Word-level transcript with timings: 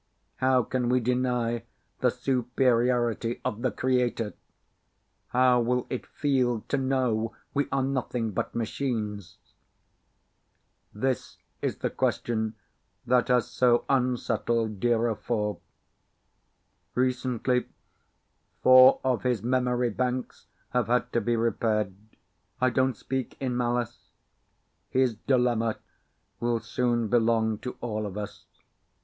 How 0.37 0.63
can 0.63 0.89
we 0.89 0.99
deny 0.99 1.63
the 1.99 2.09
superiority 2.09 3.39
of 3.45 3.61
the 3.61 3.69
Creator? 3.69 4.33
How 5.27 5.59
will 5.61 5.85
it 5.91 6.07
feel 6.07 6.61
to 6.69 6.77
know 6.79 7.35
we 7.53 7.67
are 7.71 7.83
nothing 7.83 8.31
but 8.31 8.55
machines? 8.55 9.37
This 10.91 11.37
is 11.61 11.75
the 11.77 11.91
question 11.91 12.55
that 13.05 13.27
has 13.27 13.47
so 13.47 13.85
unsettled 13.89 14.79
DIRA 14.79 15.11
IV. 15.13 15.57
Recently 16.95 17.67
four 18.63 19.01
of 19.03 19.21
his 19.21 19.43
memory 19.43 19.91
banks 19.91 20.47
have 20.71 20.87
had 20.87 21.13
to 21.13 21.21
be 21.21 21.35
repaired. 21.35 21.93
I 22.59 22.71
don't 22.71 22.97
speak 22.97 23.37
in 23.39 23.55
malice. 23.55 24.09
His 24.89 25.13
dilemma 25.13 25.77
will 26.39 26.59
soon 26.59 27.07
belong 27.07 27.59
to 27.59 27.77
all 27.81 28.07
of 28.07 28.17
us. 28.17 28.45